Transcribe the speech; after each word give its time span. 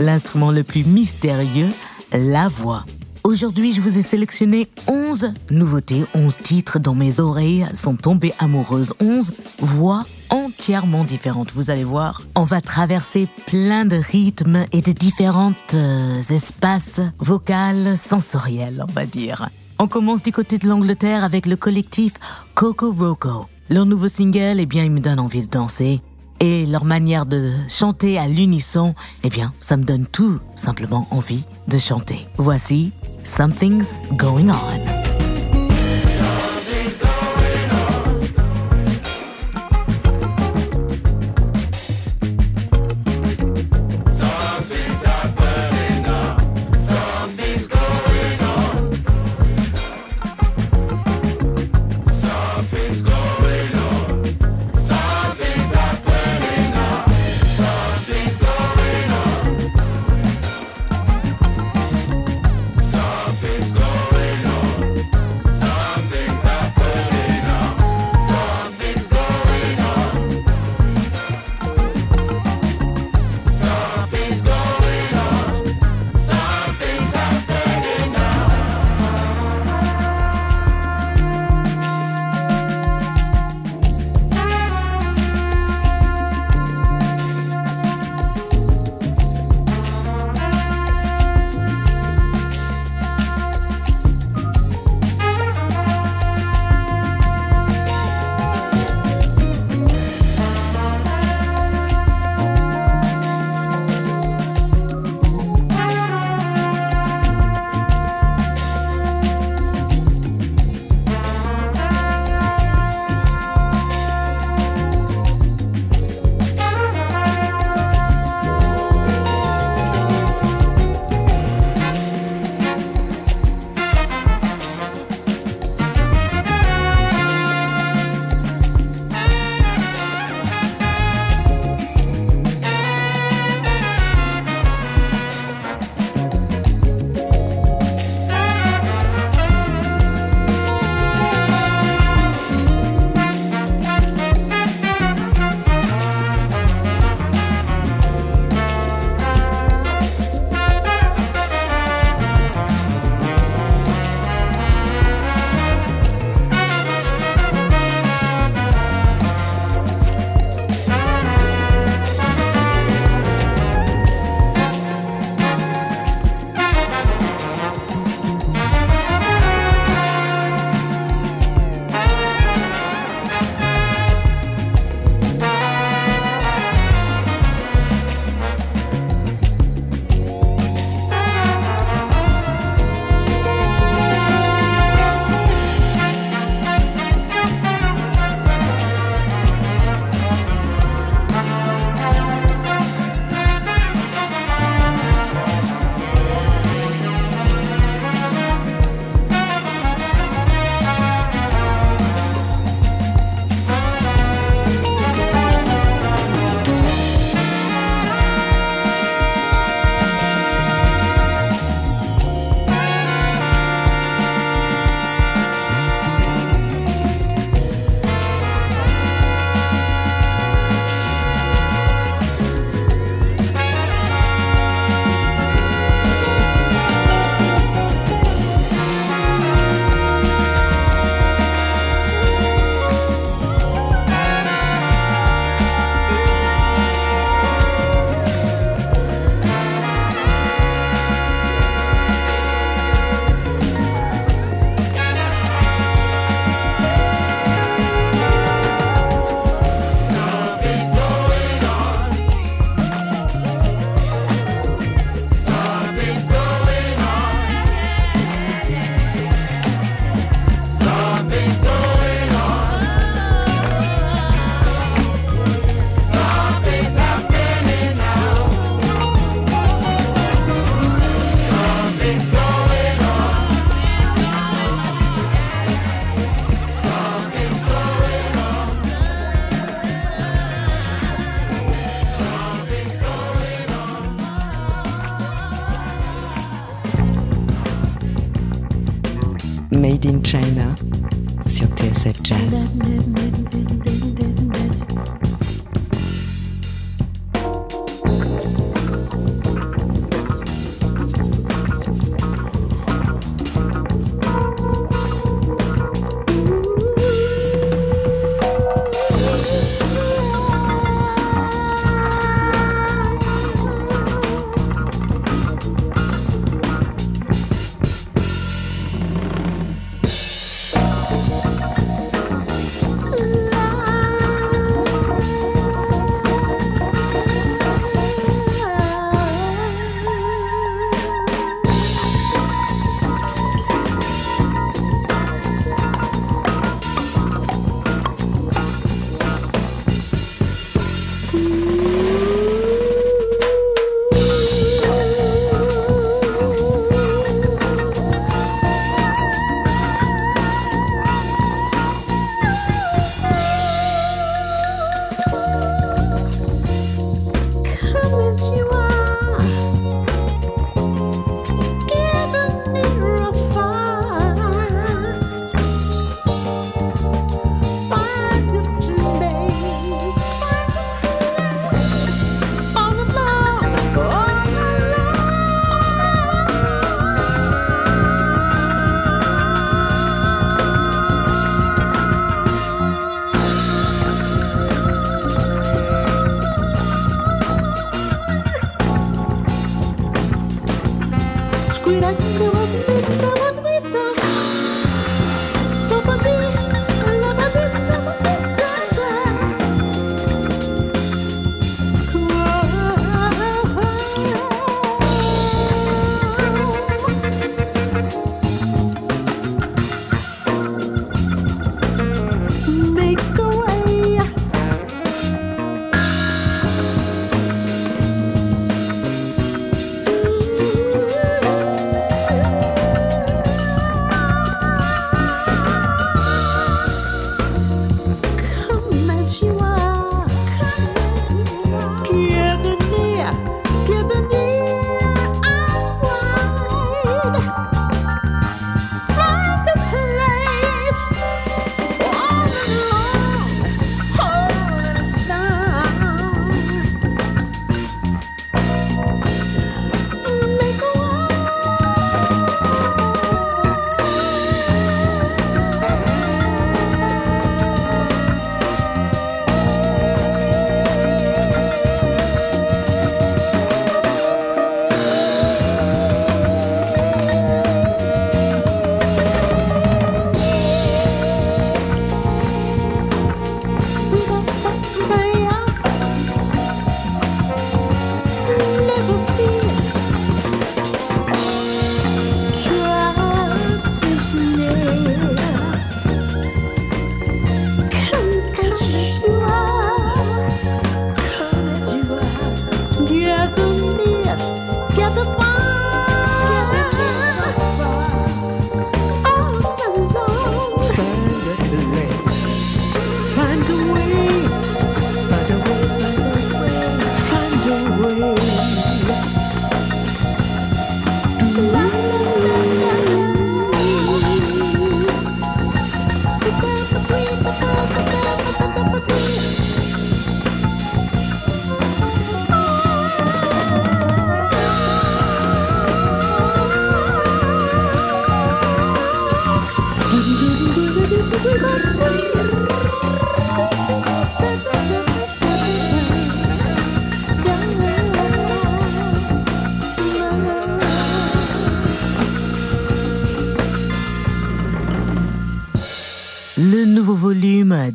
l'instrument 0.00 0.50
le 0.50 0.64
plus 0.64 0.84
mystérieux, 0.84 1.68
la 2.12 2.48
voix. 2.48 2.84
Aujourd'hui, 3.22 3.72
je 3.72 3.82
vous 3.82 3.98
ai 3.98 4.02
sélectionné 4.02 4.66
11 4.88 5.34
nouveautés, 5.50 6.04
11 6.14 6.38
titres 6.38 6.78
dont 6.78 6.94
mes 6.94 7.20
oreilles 7.20 7.66
sont 7.74 7.94
tombées 7.94 8.32
amoureuses, 8.38 8.94
11 8.98 9.34
voix 9.60 10.04
entièrement 10.30 11.04
différentes. 11.04 11.52
Vous 11.52 11.70
allez 11.70 11.84
voir, 11.84 12.22
on 12.34 12.44
va 12.44 12.62
traverser 12.62 13.28
plein 13.46 13.84
de 13.84 13.96
rythmes 13.96 14.64
et 14.72 14.80
de 14.80 14.92
différents 14.92 15.52
euh, 15.74 16.22
espaces 16.30 17.00
vocaux 17.18 17.96
sensoriels, 17.96 18.82
on 18.88 18.92
va 18.92 19.04
dire. 19.04 19.48
On 19.78 19.86
commence 19.86 20.22
du 20.22 20.32
côté 20.32 20.58
de 20.58 20.66
l'Angleterre 20.66 21.22
avec 21.22 21.46
le 21.46 21.56
collectif 21.56 22.14
Coco 22.54 22.92
Roco. 22.92 23.46
Leur 23.68 23.84
nouveau 23.84 24.08
single, 24.08 24.60
eh 24.60 24.66
bien, 24.66 24.84
il 24.84 24.90
me 24.90 25.00
donne 25.00 25.20
envie 25.20 25.46
de 25.46 25.50
danser. 25.50 26.00
Et 26.40 26.64
leur 26.64 26.84
manière 26.84 27.26
de 27.26 27.52
chanter 27.68 28.18
à 28.18 28.26
l'unisson, 28.26 28.94
eh 29.22 29.28
bien, 29.28 29.52
ça 29.60 29.76
me 29.76 29.84
donne 29.84 30.06
tout 30.06 30.40
simplement 30.54 31.06
envie 31.10 31.44
de 31.68 31.76
chanter. 31.76 32.26
Voici 32.38 32.92
Something's 33.24 33.94
Going 34.16 34.48
On. 34.48 35.09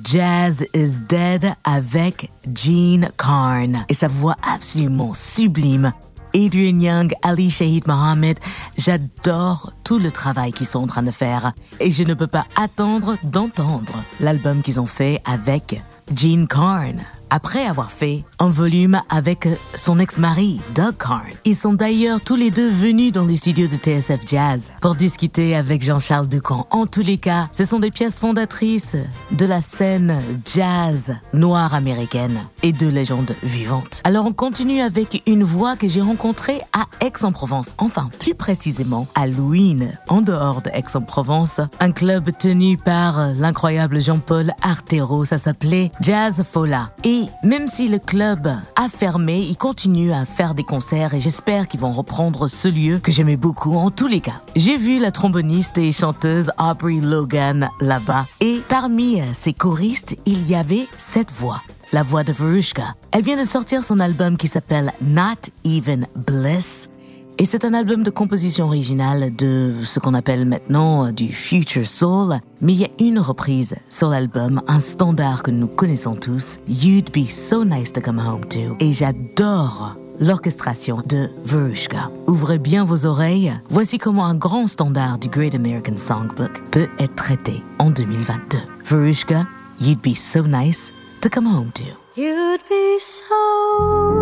Jazz 0.03 0.65
is 0.73 1.01
Dead 1.07 1.53
avec 1.63 2.31
Gene 2.51 3.09
Carn 3.15 3.85
et 3.87 3.93
sa 3.93 4.07
voix 4.07 4.35
absolument 4.41 5.13
sublime. 5.13 5.91
Adrian 6.33 6.79
Young, 6.79 7.13
Ali 7.21 7.51
Shahid 7.51 7.85
Mohammed, 7.85 8.39
j'adore 8.75 9.71
tout 9.83 9.99
le 9.99 10.09
travail 10.09 10.51
qu'ils 10.51 10.65
sont 10.65 10.79
en 10.79 10.87
train 10.87 11.03
de 11.03 11.11
faire 11.11 11.53
et 11.79 11.91
je 11.91 12.01
ne 12.01 12.15
peux 12.15 12.25
pas 12.25 12.47
attendre 12.55 13.17
d'entendre 13.23 14.03
l'album 14.19 14.63
qu'ils 14.63 14.79
ont 14.79 14.87
fait 14.87 15.21
avec 15.25 15.79
Gene 16.15 16.47
Carn. 16.47 17.05
Après 17.29 17.65
avoir 17.65 17.91
fait 17.91 18.23
un 18.39 18.49
volume 18.49 19.01
avec 19.09 19.47
son 19.73 19.99
ex-mari, 19.99 20.61
Doug 20.73 20.95
Carn. 20.97 21.21
Ils 21.45 21.55
sont 21.55 21.73
d'ailleurs 21.73 22.21
tous 22.21 22.35
les 22.35 22.51
deux 22.51 22.69
venus 22.69 23.11
dans 23.11 23.25
les 23.25 23.37
studios 23.37 23.67
de 23.67 23.75
TSF 23.75 24.21
Jazz 24.25 24.71
pour 24.81 24.95
discuter 24.95 25.55
avec 25.55 25.83
Jean-Charles 25.83 26.27
Ducamp. 26.27 26.67
En 26.71 26.85
tous 26.85 27.01
les 27.01 27.17
cas, 27.17 27.47
ce 27.51 27.65
sont 27.65 27.79
des 27.79 27.91
pièces 27.91 28.19
fondatrices 28.19 28.97
de 29.31 29.45
la 29.45 29.61
scène 29.61 30.21
jazz 30.45 31.15
noire 31.33 31.73
américaine 31.73 32.39
et 32.63 32.71
de 32.71 32.87
légendes 32.87 33.35
vivantes. 33.43 34.01
Alors 34.03 34.25
on 34.25 34.33
continue 34.33 34.81
avec 34.81 35.23
une 35.27 35.43
voix 35.43 35.75
que 35.75 35.87
j'ai 35.87 36.01
rencontrée 36.01 36.61
à 36.73 36.85
Aix-en-Provence, 37.05 37.75
enfin 37.77 38.09
plus 38.19 38.35
précisément 38.35 39.07
à 39.15 39.27
Louine, 39.27 39.97
en 40.07 40.21
dehors 40.21 40.61
de 40.61 40.69
Aix-en-Provence, 40.73 41.61
un 41.79 41.91
club 41.91 42.31
tenu 42.37 42.77
par 42.77 43.33
l'incroyable 43.35 44.01
Jean-Paul 44.01 44.51
Artero, 44.61 45.25
ça 45.25 45.37
s'appelait 45.37 45.91
Jazz 46.01 46.43
Fola. 46.43 46.91
Et 47.03 47.14
même 47.43 47.67
si 47.67 47.87
le 47.87 47.99
club 47.99 48.47
a 48.47 48.89
fermé, 48.89 49.39
il 49.41 49.57
continue 49.57 50.13
à 50.13 50.25
faire 50.25 50.55
des 50.55 50.63
concerts 50.63 51.13
et 51.13 51.19
j'espère 51.19 51.67
qu'ils 51.67 51.79
vont 51.79 51.91
reprendre 51.91 52.47
ce 52.47 52.67
lieu 52.67 52.99
que 52.99 53.11
j'aimais 53.11 53.37
beaucoup 53.37 53.75
en 53.75 53.91
tous 53.91 54.07
les 54.07 54.21
cas. 54.21 54.41
J'ai 54.55 54.77
vu 54.77 54.99
la 54.99 55.11
tromboniste 55.11 55.77
et 55.77 55.91
chanteuse 55.91 56.51
Aubrey 56.57 56.99
Logan 57.01 57.69
là-bas 57.81 58.25
et 58.41 58.61
parmi 58.67 59.21
ses 59.33 59.53
choristes, 59.53 60.17
il 60.25 60.49
y 60.49 60.55
avait 60.55 60.87
cette 60.97 61.31
voix 61.31 61.61
la 61.91 62.03
voix 62.03 62.25
de 62.25 62.33
Verushka. 62.33 62.93
Elle 63.13 63.23
vient 63.23 63.41
de 63.41 63.47
sortir 63.47 63.83
son 63.83 63.99
album 63.99 64.35
qui 64.35 64.49
s'appelle 64.49 64.91
Not 65.01 65.49
Even 65.63 66.07
Bliss. 66.27 66.89
Et 67.37 67.45
c'est 67.45 67.65
un 67.65 67.73
album 67.73 68.03
de 68.03 68.09
composition 68.09 68.65
originale 68.65 69.35
de 69.35 69.73
ce 69.83 69.99
qu'on 69.99 70.13
appelle 70.13 70.45
maintenant 70.45 71.11
du 71.11 71.33
future 71.33 71.85
soul, 71.85 72.35
mais 72.61 72.73
il 72.73 72.79
y 72.79 72.85
a 72.85 72.89
une 72.99 73.19
reprise 73.19 73.75
sur 73.89 74.07
l'album, 74.07 74.61
un 74.67 74.79
standard 74.79 75.43
que 75.43 75.51
nous 75.51 75.67
connaissons 75.67 76.15
tous, 76.15 76.59
You'd 76.69 77.11
Be 77.11 77.27
So 77.27 77.65
Nice 77.65 77.91
to 77.91 77.99
Come 77.99 78.19
Home 78.19 78.45
To. 78.45 78.77
Et 78.79 78.93
j'adore 78.93 79.97
l'orchestration 80.21 81.01
de 81.05 81.29
Verushka. 81.43 82.09
Ouvrez 82.27 82.57
bien 82.57 82.85
vos 82.85 83.05
oreilles, 83.05 83.53
voici 83.69 83.97
comment 83.97 84.25
un 84.25 84.35
grand 84.35 84.67
standard 84.67 85.17
du 85.17 85.27
Great 85.27 85.55
American 85.55 85.97
Songbook 85.97 86.63
peut 86.71 86.87
être 86.99 87.15
traité 87.15 87.61
en 87.79 87.89
2022. 87.89 88.57
Verushka, 88.85 89.45
You'd 89.81 89.99
Be 89.99 90.15
So 90.15 90.43
Nice 90.47 90.93
to 91.21 91.27
Come 91.27 91.47
Home 91.47 91.71
To. 91.73 91.83
You'd 92.15 92.61
be 92.69 92.97
so 92.97 94.14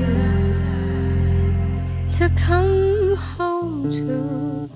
to 2.18 2.30
come 2.38 3.18
home 3.18 3.92
to 3.92 4.70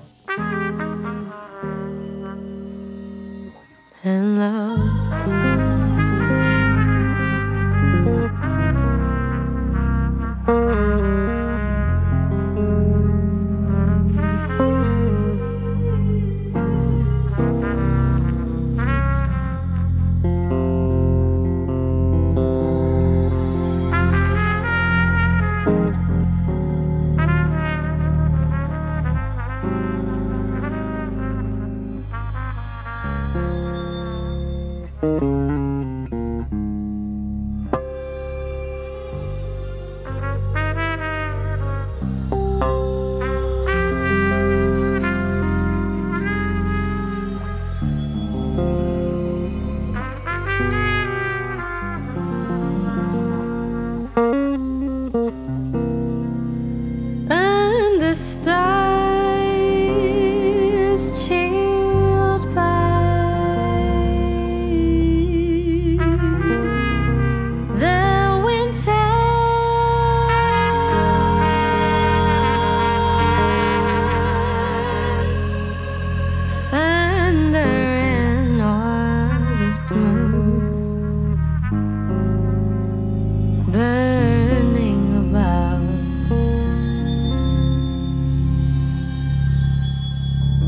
and 4.04 4.38
love. 4.38 5.01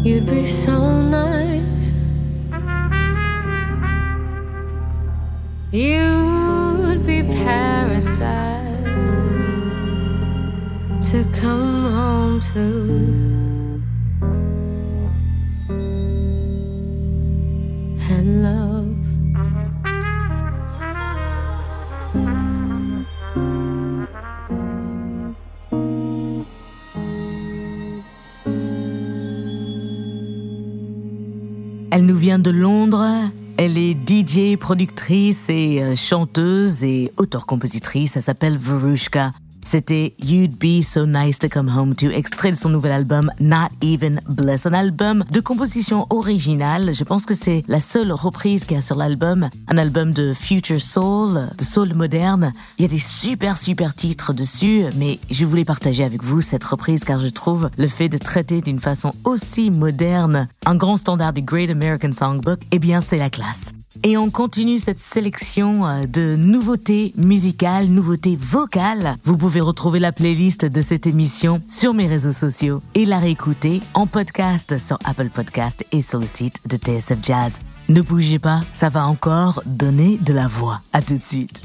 You'd 0.04 0.26
be 0.26 0.46
so 0.46 1.00
nice. 1.00 1.90
You'd 5.72 7.06
be 7.06 7.22
paradise 7.22 8.20
to 11.10 11.24
come 11.40 11.92
home 11.94 12.40
to. 12.52 13.33
De 32.38 32.50
Londres. 32.50 33.30
Elle 33.56 33.78
est 33.78 33.94
DJ, 33.94 34.56
productrice 34.56 35.48
et 35.48 35.82
euh, 35.82 35.94
chanteuse 35.94 36.82
et 36.82 37.12
auteur-compositrice. 37.18 38.16
Elle 38.16 38.22
s'appelle 38.22 38.58
Verushka. 38.58 39.32
C'était 39.64 40.14
You'd 40.22 40.56
Be 40.56 40.82
So 40.82 41.06
Nice 41.06 41.38
to 41.38 41.48
Come 41.48 41.68
Home 41.68 41.94
To, 41.96 42.10
extrait 42.10 42.50
de 42.50 42.56
son 42.56 42.68
nouvel 42.68 42.92
album 42.92 43.30
Not 43.40 43.68
Even 43.82 44.20
Bliss, 44.28 44.66
un 44.66 44.74
album 44.74 45.24
de 45.30 45.40
composition 45.40 46.06
originale. 46.10 46.94
Je 46.94 47.02
pense 47.02 47.26
que 47.26 47.34
c'est 47.34 47.64
la 47.66 47.80
seule 47.80 48.12
reprise 48.12 48.64
qu'il 48.64 48.76
y 48.76 48.78
a 48.78 48.82
sur 48.82 48.96
l'album, 48.96 49.48
un 49.68 49.78
album 49.78 50.12
de 50.12 50.32
future 50.34 50.80
soul, 50.80 51.48
de 51.58 51.64
soul 51.64 51.94
moderne. 51.94 52.52
Il 52.78 52.82
y 52.82 52.84
a 52.84 52.88
des 52.88 52.98
super 52.98 53.56
super 53.56 53.94
titres 53.94 54.32
dessus, 54.32 54.84
mais 54.96 55.18
je 55.30 55.44
voulais 55.44 55.64
partager 55.64 56.04
avec 56.04 56.22
vous 56.22 56.40
cette 56.40 56.64
reprise 56.64 57.04
car 57.04 57.18
je 57.18 57.28
trouve 57.28 57.70
le 57.78 57.88
fait 57.88 58.08
de 58.08 58.18
traiter 58.18 58.60
d'une 58.60 58.80
façon 58.80 59.12
aussi 59.24 59.70
moderne 59.70 60.46
un 60.66 60.76
grand 60.76 60.96
standard 60.96 61.32
du 61.32 61.42
Great 61.42 61.70
American 61.70 62.12
Songbook, 62.12 62.60
eh 62.70 62.78
bien 62.78 63.00
c'est 63.00 63.18
la 63.18 63.30
classe. 63.30 63.72
Et 64.02 64.16
on 64.16 64.30
continue 64.30 64.78
cette 64.78 64.98
sélection 64.98 65.86
euh, 65.86 66.06
de 66.06 66.36
nouveautés 66.36 67.12
musicales, 67.16 67.86
nouveautés 67.86 68.36
vocales. 68.38 69.16
Vous 69.22 69.36
pouvez 69.36 69.60
retrouver 69.60 70.00
la 70.00 70.12
playlist 70.12 70.64
de 70.64 70.80
cette 70.80 71.06
émission 71.06 71.60
sur 71.68 71.94
mes 71.94 72.06
réseaux 72.06 72.32
sociaux 72.32 72.82
et 72.94 73.06
la 73.06 73.18
réécouter 73.18 73.80
en 73.94 74.06
podcast 74.06 74.78
sur 74.78 74.98
Apple 75.04 75.28
Podcast 75.28 75.86
et 75.92 76.02
sur 76.02 76.18
le 76.18 76.26
site 76.26 76.60
de 76.68 76.76
TSF 76.76 77.18
Jazz. 77.22 77.60
Ne 77.88 78.00
bougez 78.00 78.38
pas, 78.38 78.60
ça 78.72 78.88
va 78.88 79.06
encore 79.06 79.62
donner 79.66 80.18
de 80.18 80.32
la 80.32 80.48
voix. 80.48 80.80
À 80.92 81.00
tout 81.02 81.16
de 81.16 81.22
suite. 81.22 81.62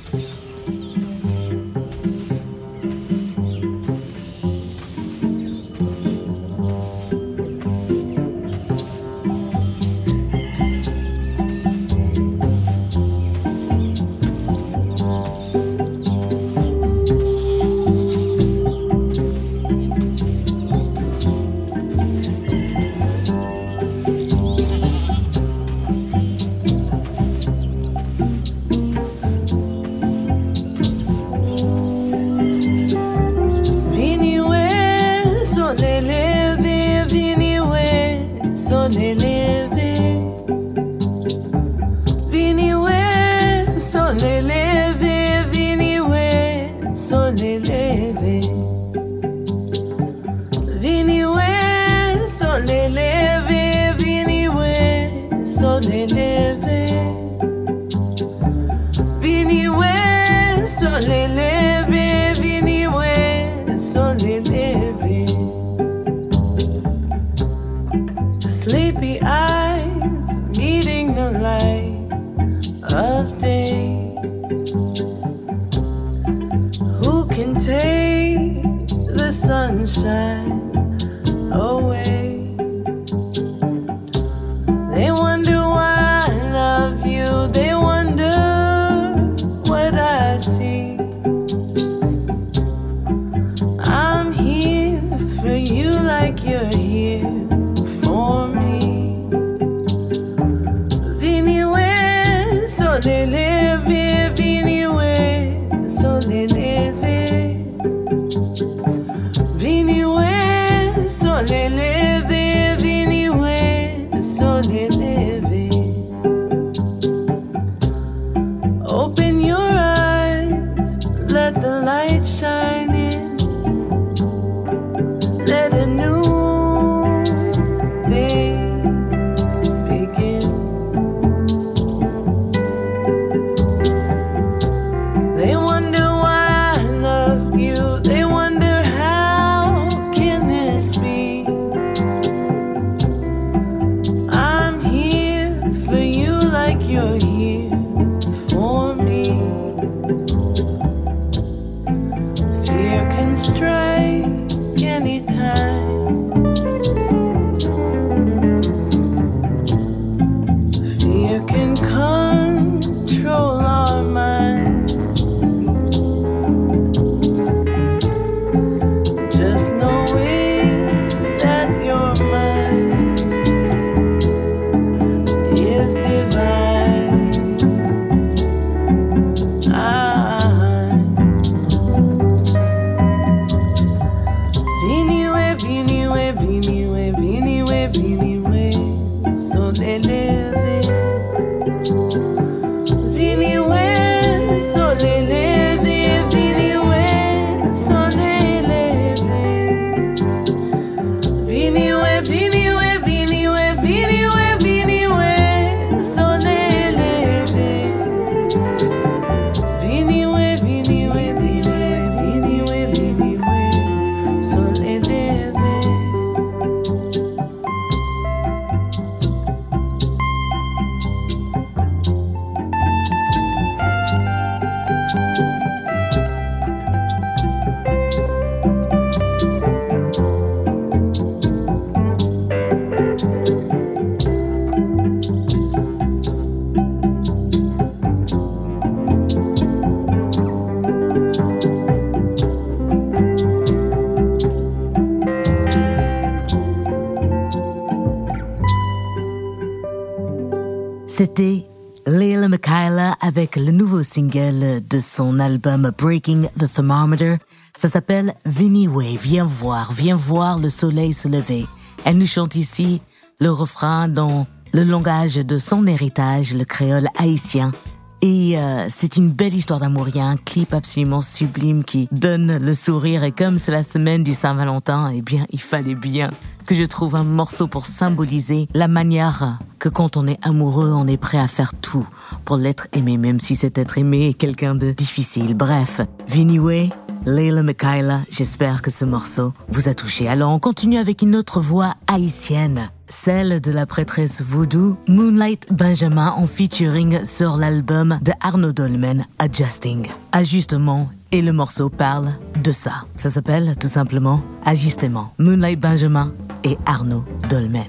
C'était 251.20 251.66
Leila 252.08 252.48
Michaela 252.48 253.18
avec 253.20 253.58
le 253.58 253.72
nouveau 253.72 254.04
single 254.04 254.80
de 254.90 255.00
son 255.00 255.42
album 255.42 255.92
Breaking 255.98 256.44
the 256.58 256.74
Thermometer. 256.74 257.36
Ça 257.76 257.90
s'appelle 257.90 258.34
Vinny 258.46 258.88
Way. 258.88 259.18
Viens 259.22 259.44
voir, 259.44 259.92
viens 259.92 260.16
voir 260.16 260.60
le 260.60 260.70
soleil 260.70 261.12
se 261.12 261.28
lever. 261.28 261.66
Elle 262.06 262.20
nous 262.20 262.26
chante 262.26 262.56
ici 262.56 263.02
le 263.42 263.52
refrain 263.52 264.08
dans 264.08 264.48
le 264.74 264.84
langage 264.84 265.36
de 265.36 265.58
son 265.58 265.88
héritage, 265.88 266.54
le 266.54 266.64
créole 266.64 267.10
haïtien. 267.18 267.74
Et 268.22 268.58
euh, 268.58 268.86
c'est 268.88 269.18
une 269.18 269.30
belle 269.30 269.54
histoire 269.54 269.82
d'amour. 269.82 270.08
Il 270.08 270.16
y 270.16 270.22
a 270.22 270.26
un 270.26 270.38
clip 270.38 270.74
absolument 270.74 271.20
sublime 271.20 271.84
qui 271.84 272.08
donne 272.14 272.60
le 272.60 272.74
sourire. 272.74 273.26
Et 273.26 273.32
comme 273.32 273.58
c'est 273.58 273.74
la 273.74 273.84
semaine 273.84 274.24
du 274.24 274.34
Saint-Valentin, 274.34 275.12
eh 275.14 275.22
bien, 275.22 275.46
il 275.50 275.60
fallait 275.60 275.96
bien 275.96 276.32
que 276.70 276.76
je 276.76 276.84
trouve 276.84 277.16
un 277.16 277.24
morceau 277.24 277.66
pour 277.66 277.88
symboliser 277.88 278.68
la 278.76 278.88
manière 278.88 279.58
que 279.80 279.90
quand 279.90 280.18
on 280.18 280.28
est 280.28 280.38
amoureux, 280.46 280.92
on 280.94 281.08
est 281.08 281.18
prêt 281.18 281.40
à 281.40 281.48
faire 281.48 281.74
tout 281.74 282.08
pour 282.46 282.58
l'être 282.58 282.88
aimé, 282.94 283.18
même 283.18 283.40
si 283.40 283.56
cet 283.56 283.80
être 283.80 283.98
aimé 283.98 284.28
est 284.28 284.34
quelqu'un 284.36 284.76
de 284.76 284.92
difficile. 284.92 285.56
Bref, 285.56 286.02
Vinnie 286.28 286.60
Way, 286.60 286.92
Leila 287.26 287.64
Michaela, 287.64 288.22
j'espère 288.30 288.84
que 288.84 288.92
ce 288.92 289.04
morceau 289.04 289.52
vous 289.70 289.88
a 289.88 289.96
touché. 289.96 290.30
Alors 290.30 290.52
on 290.52 290.60
continue 290.60 291.00
avec 291.00 291.24
une 291.24 291.36
autre 291.36 291.60
voix 291.60 291.96
haïtienne 292.06 292.92
celle 293.10 293.60
de 293.60 293.72
la 293.72 293.88
prêtresse 293.88 294.42
voodoo 294.42 294.96
Moonlight 295.08 295.74
Benjamin 295.74 296.32
en 296.38 296.46
featuring 296.46 297.26
sur 297.26 297.58
l'album 297.58 298.20
de 298.22 298.32
Arnaud 298.40 298.72
Dolmen, 298.72 299.26
Adjusting. 299.40 300.08
Ajustement, 300.32 301.10
et 301.32 301.42
le 301.42 301.52
morceau 301.54 301.90
parle 301.90 302.30
de 302.64 302.72
ça. 302.72 303.06
Ça 303.16 303.30
s'appelle 303.30 303.76
tout 303.80 303.88
simplement 303.88 304.42
Ajustement. 304.66 305.32
Moonlight 305.38 305.80
Benjamin 305.80 306.32
et 306.64 306.78
Arnaud 306.86 307.24
Dolmen. 307.50 307.84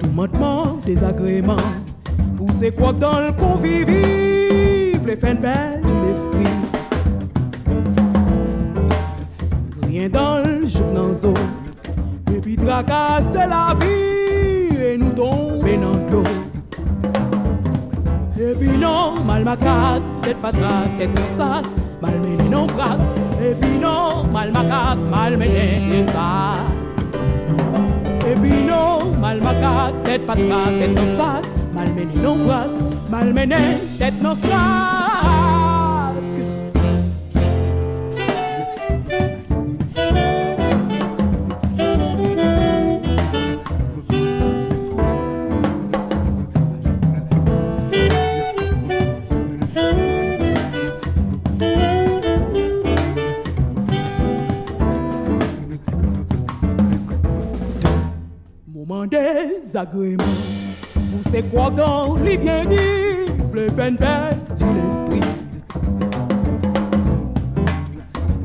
Tout 0.00 0.10
maintenant 0.14 0.78
désagrément, 0.84 1.56
pousser 2.36 2.70
quoi 2.72 2.92
dans 2.92 3.20
le 3.20 3.32
convivial, 3.32 5.00
les 5.06 5.16
fins 5.16 5.34
de 5.34 6.06
l'esprit? 6.06 6.52
Rien 9.88 10.08
dans 10.08 10.42
le 10.44 10.66
jour 10.66 10.92
dans 10.92 11.12
et 12.34 12.40
puis 12.40 12.56
tracasser 12.56 13.46
la 13.48 13.74
vie 13.80 14.96
nous 14.98 15.12
tomber 15.12 15.76
dans 15.76 15.92
l'eau. 16.10 16.24
Et 18.38 18.54
puis 18.58 18.76
non, 18.78 19.24
mal 19.24 19.44
macat, 19.44 20.00
tête 20.22 20.36
tête. 20.42 21.00
Et 21.00 21.06
macat, 21.06 21.06
mal 21.06 21.06
mené, 21.06 21.14
c'est 21.16 21.38
ça. 21.38 21.62
Et 28.28 28.34
puis 28.34 28.64
non, 28.64 29.12
mal 29.20 29.40
macat, 29.40 29.92
tête 30.04 30.26
patate, 30.26 30.78
tête 30.78 30.94
dans 30.94 31.16
sac, 31.16 31.44
mal 31.72 31.88
mené 31.94 32.14
non 32.22 32.36
frappe, 32.46 32.70
mal 33.10 33.32
mené, 33.32 33.78
tête 33.98 34.20
désagrément. 59.76 60.24
Pour 60.94 61.32
ces 61.32 61.42
quoi 61.42 61.70
dans 61.70 62.16
les 62.16 62.38
bien 62.38 62.64
dit, 62.64 63.30
le 63.52 63.70
fin 63.70 63.90
dit 63.90 64.64
l'esprit. 64.74 65.20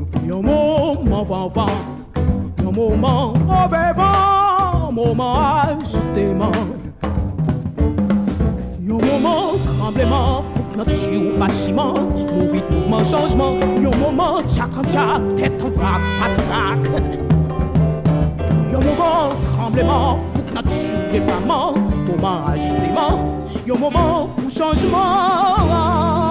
C'est 0.00 0.30
un 0.30 0.42
moment 0.42 1.48
vent, 1.48 1.66
un 2.58 2.70
moment 2.70 3.32
mauvais 3.46 3.92
vent, 3.94 4.88
un 4.88 4.92
moment 4.92 5.62
ajustement. 5.62 6.52
Un 8.84 9.06
moment 9.06 9.52
tremblement, 9.64 10.42
faut 10.54 10.62
que 10.64 10.78
notre 10.78 10.94
chien 10.94 11.38
pas 11.38 11.48
chiment, 11.48 11.94
mon 11.94 12.52
vite 12.52 12.70
mouvement 12.70 13.04
changement, 13.04 13.56
un 13.58 13.96
moment 13.96 14.40
tchac 14.42 14.70
tchac, 14.86 15.34
tête 15.36 15.62
en 15.62 15.70
vrac, 15.70 16.00
patrac. 16.20 16.78
Un 18.68 18.80
moment 18.80 20.31
notre 20.54 20.70
soulèvement, 20.70 21.74
moment 22.06 22.46
ajustement, 22.46 23.48
un 23.68 23.78
moment 23.78 24.28
pour 24.36 24.50
changement. 24.50 26.21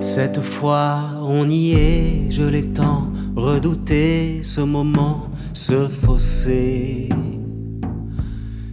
Cette 0.00 0.40
fois, 0.40 1.00
on 1.22 1.50
y 1.50 1.72
est, 1.72 2.30
je 2.30 2.42
l'ai 2.42 2.62
tant 2.68 3.08
redouté, 3.36 4.42
ce 4.42 4.62
moment, 4.62 5.28
ce 5.52 5.88
fossé. 5.88 7.10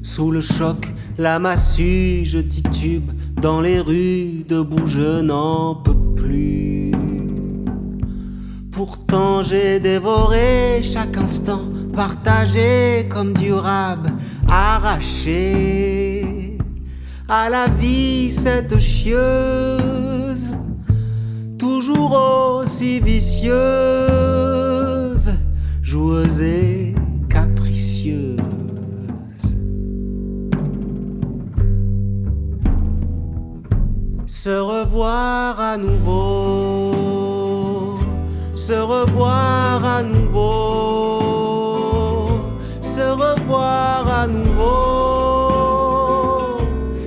Sous 0.02 0.32
le 0.32 0.40
choc, 0.40 0.88
la 1.18 1.38
massue, 1.40 2.24
je 2.24 2.40
titube 2.40 3.12
dans 3.42 3.60
les 3.60 3.82
rues, 3.82 4.46
debout 4.48 4.88
je 4.88 5.22
n'en 5.22 5.76
J'ai 9.50 9.80
dévoré 9.80 10.82
chaque 10.84 11.18
instant, 11.18 11.62
partagé 11.96 13.08
comme 13.10 13.34
du 13.34 13.52
rab, 13.52 14.08
arraché 14.48 16.56
à 17.28 17.50
la 17.50 17.68
vie 17.68 18.32
cette 18.32 18.78
chieuse, 18.78 20.52
toujours 21.58 22.60
aussi 22.60 23.00
vicieuse, 23.00 23.50
joueuse 25.82 26.42
et 26.42 26.94
capricieuse. 27.28 28.38
Se 34.28 34.60
revoir 34.60 35.60
à 35.60 35.76
nouveau, 35.76 37.19
se 38.70 38.76
revoir 38.76 39.84
à 39.84 40.04
nouveau, 40.04 41.24
se 42.84 43.02
revoir 43.02 44.08
à 44.08 44.28
nouveau, 44.28 45.72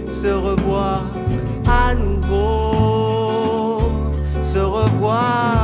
se 0.08 0.26
revoir 0.26 1.02
à 1.64 1.94
nouveau, 1.94 3.92
se 4.42 4.58
revoir 4.58 5.61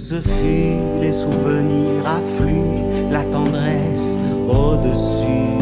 ce 0.00 0.14
fut, 0.14 0.78
les 1.02 1.12
souvenirs 1.12 2.06
affluent, 2.06 2.86
la 3.10 3.22
tendresse 3.24 4.16
au-dessus. 4.48 5.58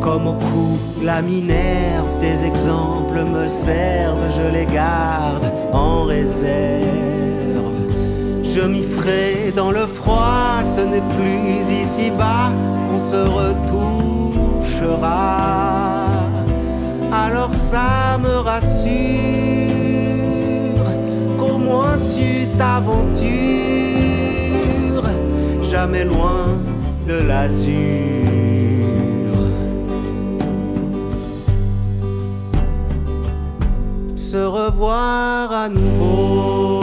Comme 0.00 0.28
au 0.28 0.32
cou, 0.32 0.78
la 1.02 1.20
minerve, 1.20 2.18
des 2.20 2.42
exemples 2.42 3.22
me 3.22 3.48
servent, 3.48 4.30
je 4.30 4.48
les 4.50 4.64
garde 4.64 5.52
en 5.72 6.04
réserve. 6.04 7.80
Je 8.42 8.60
m'y 8.62 8.82
ferai 8.82 9.52
dans 9.54 9.70
le 9.70 9.86
froid, 9.86 10.62
ce 10.62 10.80
n'est 10.80 11.08
plus 11.18 11.70
ici-bas, 11.82 12.50
on 12.94 12.98
se 12.98 13.28
retouchera. 13.40 15.02
Alors 17.12 17.54
ça 17.54 18.18
me 18.18 18.38
rassure 18.38 19.63
moins 21.64 21.98
tu 22.14 22.46
t'aventures 22.58 23.08
jamais 25.62 26.04
loin 26.04 26.58
de 27.06 27.16
l'azur. 27.28 28.14
se 34.34 34.42
revoir 34.46 35.52
à 35.52 35.68
nouveau, 35.68 36.82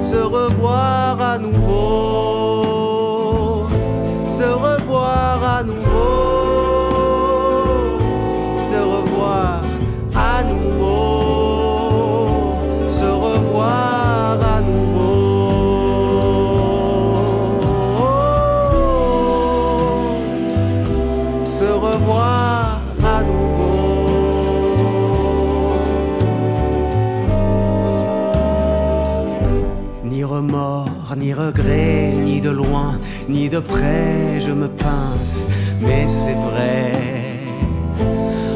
se 0.00 0.16
revoir 0.16 1.20
à 1.20 1.38
nouveau, 1.38 2.35
de 33.48 33.60
près, 33.60 34.40
je 34.40 34.50
me 34.50 34.68
pince, 34.68 35.46
mais 35.80 36.08
c'est 36.08 36.34
vrai. 36.34 36.92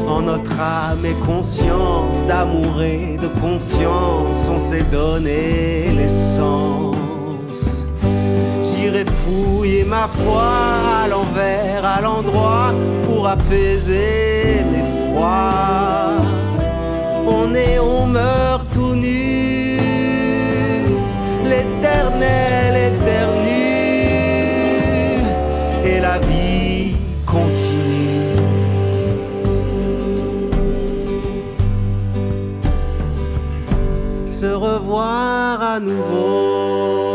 En 0.07 0.21
notre 0.21 0.59
âme 0.59 1.05
et 1.05 1.13
conscience 1.25 2.23
d'amour 2.27 2.81
et 2.81 3.17
de 3.17 3.27
confiance, 3.39 4.49
on 4.49 4.59
s'est 4.59 4.85
donné 4.91 5.91
l'essence. 5.95 7.87
J'irai 8.63 9.05
fouiller 9.05 9.83
ma 9.83 10.07
foi 10.07 10.51
à 11.03 11.07
l'envers, 11.07 11.85
à 11.85 12.01
l'endroit, 12.01 12.73
pour 13.03 13.27
apaiser 13.27 14.63
l'effroi. 14.71 15.51
On 17.27 17.53
est, 17.53 17.79
on 17.79 18.07
meurt 18.07 18.67
tout 18.73 18.95
nu 18.95 19.30
revoir 35.71 35.75
à 35.75 35.79
nouveau, 35.79 37.10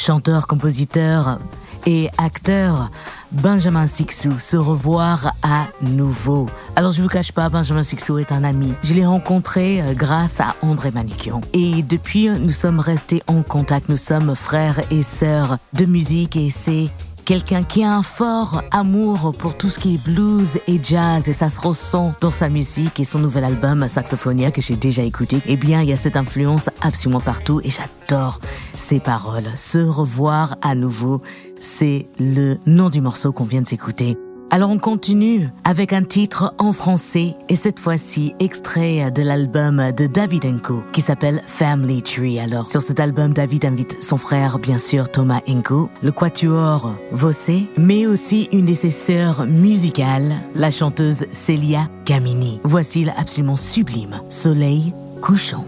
chanteur, 0.00 0.46
compositeur 0.46 1.38
et 1.86 2.08
acteur 2.18 2.90
Benjamin 3.32 3.86
Sixou 3.86 4.38
se 4.38 4.56
revoir 4.56 5.34
à 5.42 5.66
nouveau. 5.82 6.48
Alors 6.74 6.90
je 6.90 7.02
vous 7.02 7.08
cache 7.08 7.32
pas, 7.32 7.48
Benjamin 7.48 7.82
Sixou 7.82 8.18
est 8.18 8.32
un 8.32 8.42
ami. 8.42 8.74
Je 8.82 8.94
l'ai 8.94 9.06
rencontré 9.06 9.80
euh, 9.80 9.94
grâce 9.94 10.40
à 10.40 10.56
André 10.62 10.90
Manikian. 10.90 11.40
Et 11.52 11.82
depuis, 11.82 12.28
nous 12.28 12.50
sommes 12.50 12.80
restés 12.80 13.22
en 13.26 13.42
contact. 13.42 13.88
Nous 13.88 13.96
sommes 13.96 14.34
frères 14.34 14.80
et 14.90 15.02
sœurs 15.02 15.58
de 15.74 15.84
musique 15.84 16.36
et 16.36 16.50
c'est 16.50 16.88
quelqu'un 17.24 17.62
qui 17.62 17.84
a 17.84 17.94
un 17.94 18.02
fort 18.02 18.62
amour 18.70 19.34
pour 19.36 19.56
tout 19.56 19.68
ce 19.68 19.78
qui 19.78 19.94
est 19.94 20.04
blues 20.04 20.58
et 20.66 20.80
jazz 20.82 21.28
et 21.28 21.32
ça 21.32 21.48
se 21.48 21.60
ressent 21.60 22.10
dans 22.20 22.30
sa 22.30 22.48
musique 22.48 23.00
et 23.00 23.04
son 23.04 23.18
nouvel 23.18 23.44
album 23.44 23.86
Saxophonia 23.88 24.50
que 24.50 24.60
j'ai 24.60 24.76
déjà 24.76 25.02
écouté. 25.02 25.38
Eh 25.46 25.56
bien, 25.56 25.82
il 25.82 25.88
y 25.88 25.92
a 25.92 25.96
cette 25.96 26.16
influence 26.16 26.70
absolument 26.80 27.20
partout 27.20 27.60
et 27.64 27.70
j'adore 27.70 28.40
ses 28.74 29.00
paroles. 29.00 29.48
Se 29.54 29.78
revoir 29.78 30.56
à 30.62 30.74
nouveau, 30.74 31.20
c'est 31.60 32.08
le 32.18 32.56
nom 32.66 32.88
du 32.88 33.00
morceau 33.00 33.32
qu'on 33.32 33.44
vient 33.44 33.62
de 33.62 33.68
s'écouter. 33.68 34.16
Alors 34.52 34.70
on 34.70 34.78
continue 34.78 35.48
avec 35.62 35.92
un 35.92 36.02
titre 36.02 36.54
en 36.58 36.72
français 36.72 37.36
et 37.48 37.54
cette 37.54 37.78
fois-ci 37.78 38.34
extrait 38.40 39.12
de 39.12 39.22
l'album 39.22 39.92
de 39.96 40.08
David 40.08 40.44
Enko 40.44 40.82
qui 40.92 41.02
s'appelle 41.02 41.40
Family 41.46 42.02
Tree. 42.02 42.40
Alors 42.40 42.66
sur 42.66 42.82
cet 42.82 42.98
album, 42.98 43.32
David 43.32 43.64
invite 43.64 44.02
son 44.02 44.16
frère, 44.16 44.58
bien 44.58 44.78
sûr 44.78 45.08
Thomas 45.08 45.40
Enko, 45.48 45.88
le 46.02 46.10
quatuor 46.10 46.96
Vossé, 47.12 47.68
mais 47.78 48.06
aussi 48.06 48.48
une 48.50 48.66
de 48.66 48.74
ses 48.74 48.90
sœurs 48.90 49.46
musicales, 49.46 50.34
la 50.56 50.72
chanteuse 50.72 51.26
Celia 51.30 51.88
Camini. 52.04 52.60
Voici 52.64 53.04
l'absolument 53.04 53.56
sublime 53.56 54.20
Soleil 54.30 54.92
couchant. 55.22 55.64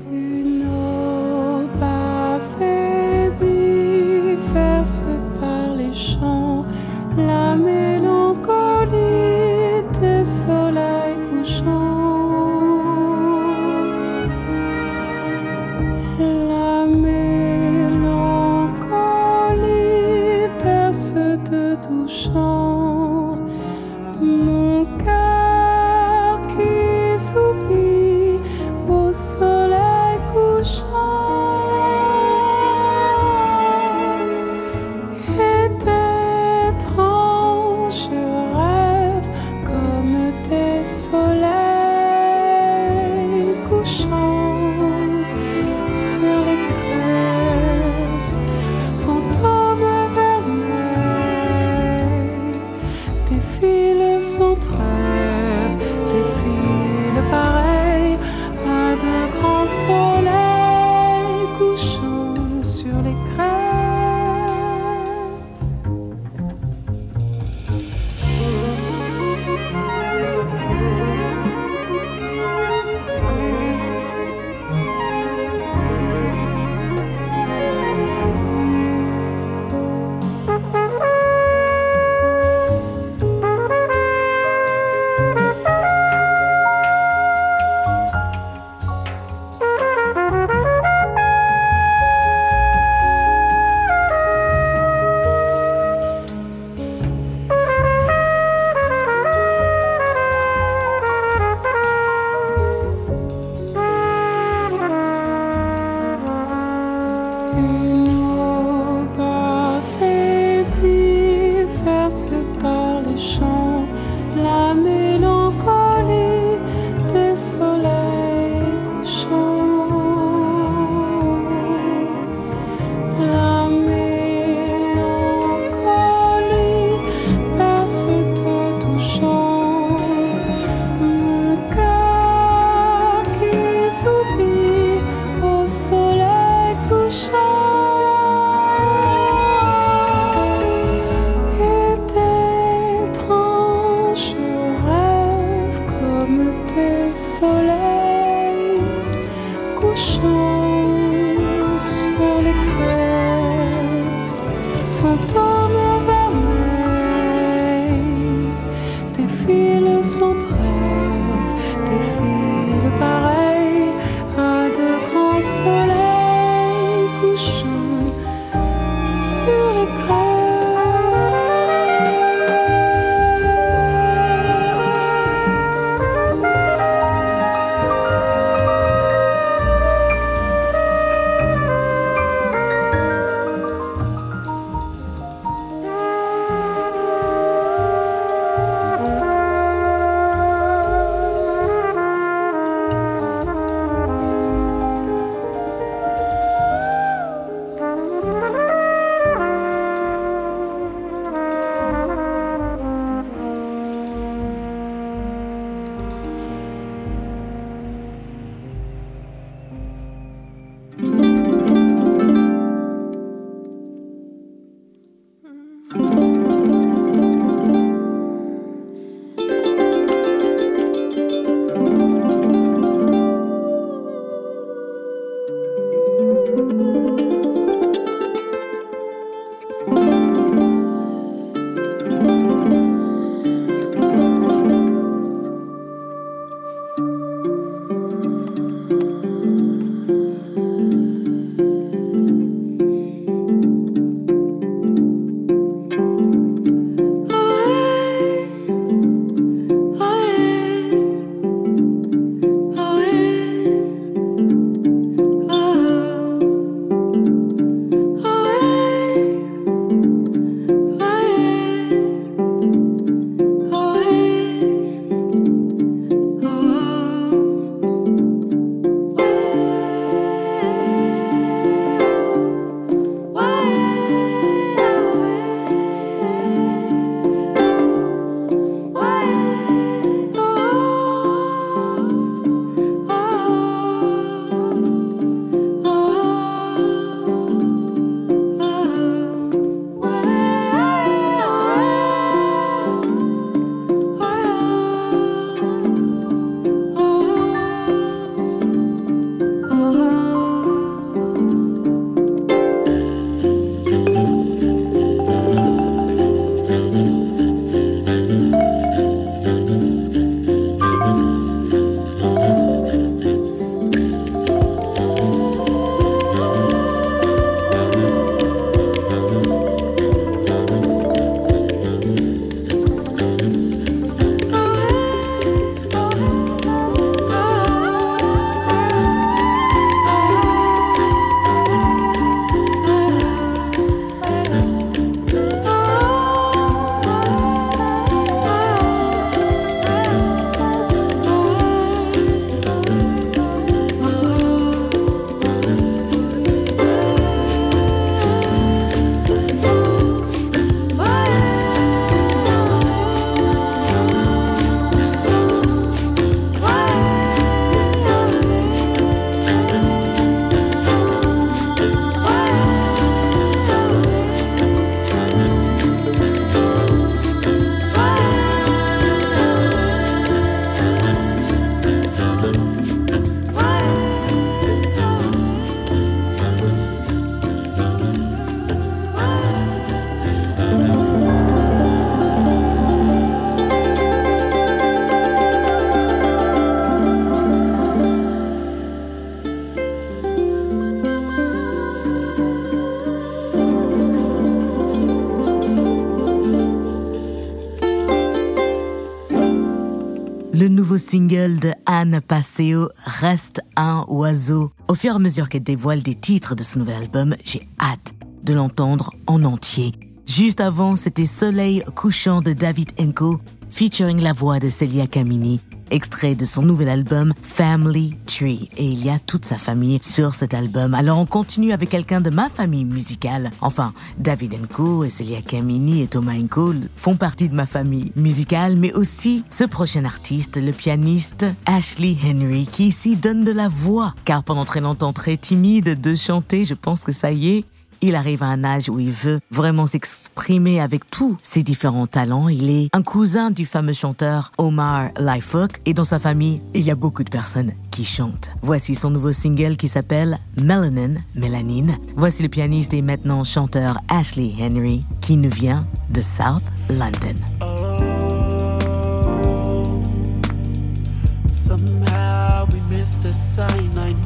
Single 401.13 401.59
de 401.59 401.75
Anne 401.85 402.23
Passeo, 402.27 402.89
Reste 403.05 403.61
un 403.77 404.07
oiseau. 404.09 404.73
Au 404.89 404.95
fur 404.95 405.13
et 405.13 405.17
à 405.17 405.19
mesure 405.19 405.51
qu'elle 405.51 405.63
dévoile 405.63 406.03
des 406.03 406.15
titres 406.15 406.55
de 406.55 406.63
ce 406.63 406.79
nouvel 406.79 407.03
album, 407.03 407.35
j'ai 407.45 407.69
hâte 407.79 408.15
de 408.43 408.55
l'entendre 408.55 409.13
en 409.27 409.45
entier. 409.45 409.93
Juste 410.27 410.63
avant, 410.63 410.97
c'était 410.97 411.27
Soleil 411.27 411.85
couchant 411.95 412.41
de 412.41 412.55
David 412.55 412.93
Enko, 412.99 413.43
featuring 413.69 414.23
la 414.23 414.33
voix 414.33 414.59
de 414.59 414.71
Celia 414.71 415.07
Camini 415.07 415.61
extrait 415.93 416.35
de 416.35 416.45
son 416.45 416.63
nouvel 416.63 416.89
album 416.89 417.33
Family 417.43 418.17
Tree. 418.27 418.69
Et 418.77 418.87
il 418.87 419.05
y 419.05 419.11
a 419.11 419.19
toute 419.19 419.45
sa 419.45 419.59
famille 419.59 419.99
sur 420.03 420.35
cet 420.35 420.55
album. 420.55 420.95
Alors 420.95 421.19
on 421.19 421.27
continue 421.27 421.73
avec 421.73 421.91
quelqu'un 421.91 422.21
de 422.21 422.31
ma 422.31 422.49
famille 422.49 422.85
musicale. 422.85 423.51
Enfin, 423.61 423.93
David 424.19 424.55
Enko, 424.55 425.05
Celia 425.09 425.43
Camini 425.43 426.03
et 426.03 426.07
Thomas 426.07 426.35
Enko 426.35 426.73
font 426.97 427.17
partie 427.17 427.49
de 427.49 427.55
ma 427.55 427.67
famille 427.67 428.13
musicale, 428.17 428.77
mais 428.77 428.93
aussi 428.95 429.45
ce 429.51 429.65
prochain 429.65 430.05
artiste, 430.05 430.57
le 430.57 430.73
pianiste 430.73 431.47
Ashley 431.67 432.17
Henry, 432.25 432.67
qui 432.67 432.87
ici 432.87 433.17
donne 433.17 433.45
de 433.45 433.53
la 433.53 433.69
voix. 433.69 434.15
Car 434.25 434.43
pendant 434.43 434.65
très 434.65 434.81
longtemps 434.81 435.13
très 435.13 435.37
timide 435.37 436.01
de 436.01 436.15
chanter, 436.15 436.65
je 436.65 436.75
pense 436.75 437.05
que 437.05 437.13
ça 437.13 437.33
y 437.33 437.59
est, 437.59 437.65
il 438.03 438.15
arrive 438.15 438.43
à 438.43 438.47
un 438.47 438.65
âge 438.65 438.89
où 438.89 438.99
il 438.99 439.11
veut 439.11 439.41
vraiment 439.51 439.87
s'exprimer 439.87 440.81
avec 440.81 441.09
tous 441.09 441.37
ses 441.43 441.63
différents 441.63 442.07
talents. 442.07 442.49
Il 442.49 442.69
est 442.69 442.89
un 442.93 443.03
cousin 443.03 443.51
du 443.51 443.65
fameux 443.65 443.93
chanteur 443.93 444.53
Omar 444.59 445.11
Lifehook 445.19 445.81
et 445.87 445.95
dans 445.95 446.05
sa 446.05 446.19
famille, 446.19 446.61
il 446.75 446.83
y 446.83 446.91
a 446.91 446.95
beaucoup 446.95 447.25
de 447.25 447.31
personnes 447.31 447.73
qui 447.91 448.05
chantent. 448.05 448.51
Voici 448.63 448.95
son 448.95 449.11
nouveau 449.11 449.33
single 449.33 449.77
qui 449.77 449.89
s'appelle 449.89 450.39
Melanin, 450.57 451.15
Mélanine. 451.35 451.97
Voici 452.17 452.43
le 452.43 452.49
pianiste 452.49 452.93
et 452.93 453.03
maintenant 453.03 453.45
chanteur 453.45 453.99
Ashley 454.09 454.53
Henry 454.61 455.05
qui 455.21 455.37
nous 455.37 455.51
vient 455.51 455.87
de 456.11 456.21
South 456.21 456.65
London. 456.91 457.39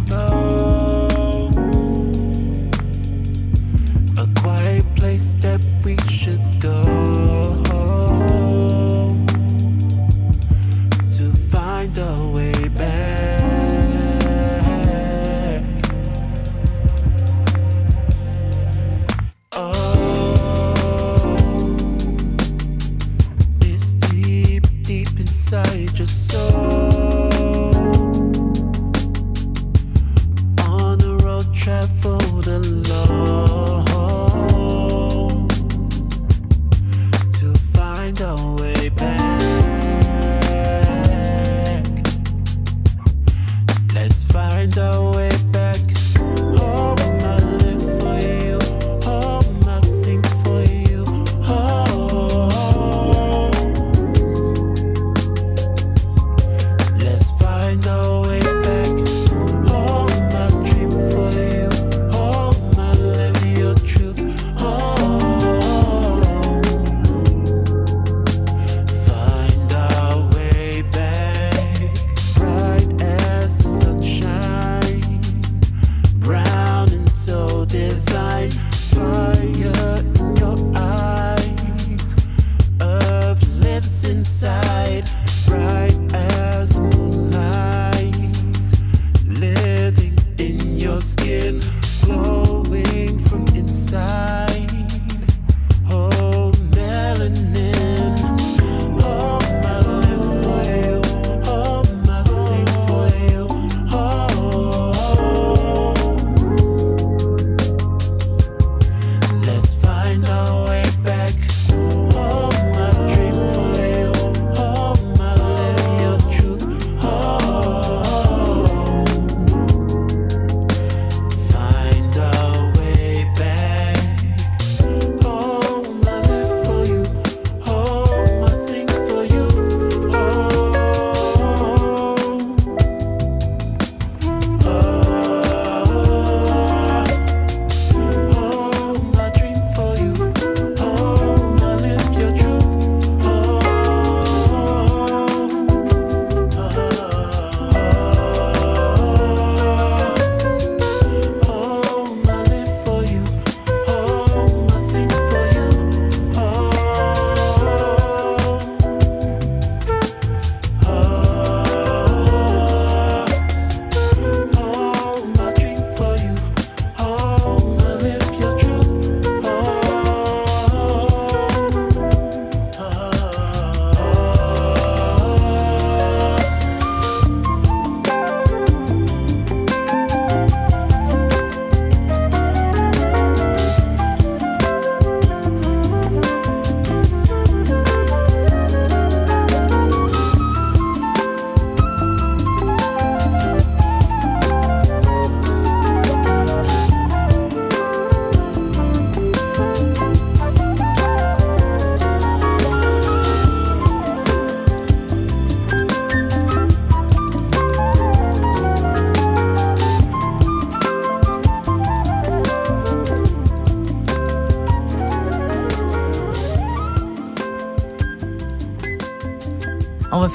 know. 0.09 0.96
Place 4.95 5.35
that 5.41 5.61
we 5.85 5.97
should 6.09 6.41
go 6.61 7.66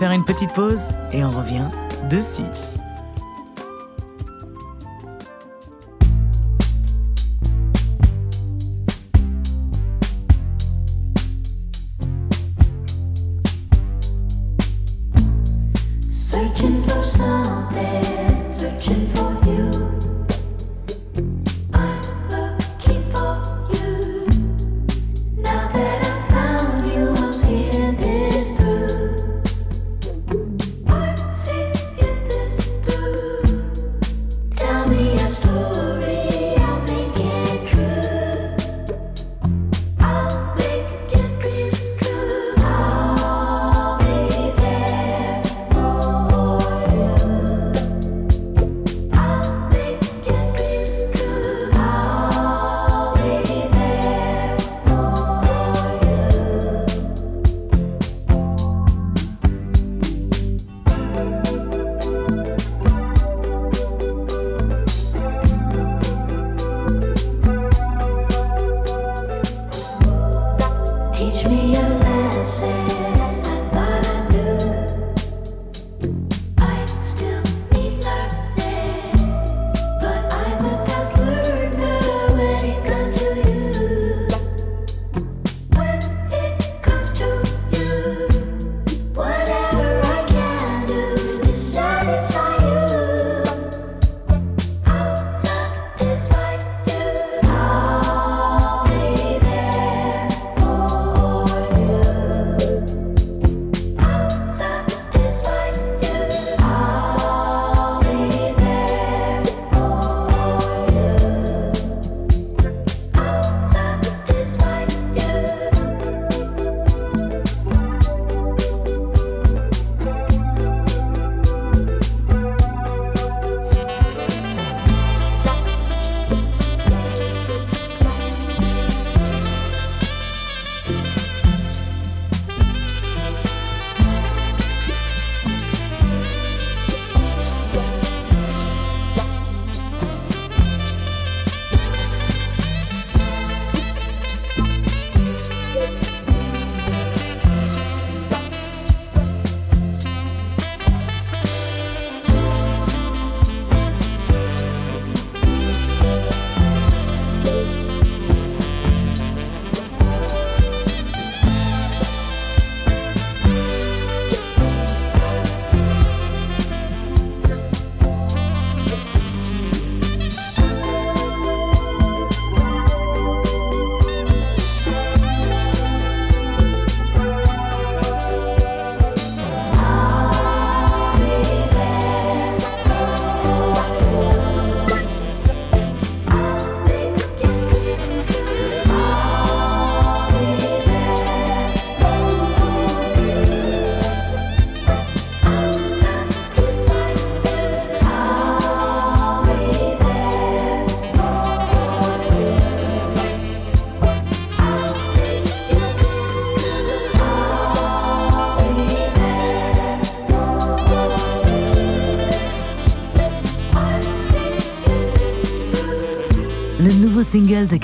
faire 0.02 0.14
une 0.14 0.26
petite 0.26 0.52
pause 0.54 0.88
et 1.12 1.24
on 1.24 1.30
revient 1.30 1.68
de 2.10 2.20
suite. 2.20 2.71